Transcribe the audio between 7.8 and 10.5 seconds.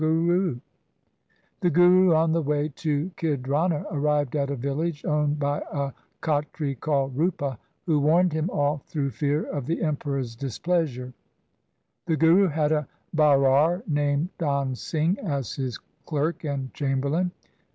who warned him off through fear of the Emperor's